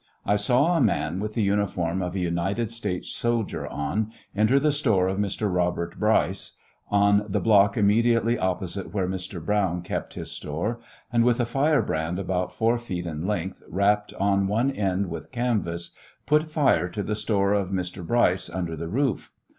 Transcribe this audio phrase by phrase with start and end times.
[0.25, 4.71] I saw a man, with the uniform of a United States soldier on, enter the
[4.71, 5.47] store of Mr.
[5.53, 6.57] Robert Bryce,
[6.89, 9.39] on the block immediately opposite where Mr.
[9.45, 10.79] Browne kept his store,
[11.13, 15.31] and with a fire brand about four feet in length, wrapped on one end with
[15.31, 15.91] canvas,
[16.25, 18.03] put fire to the store of Mr.
[18.03, 19.31] Bryce under the roof.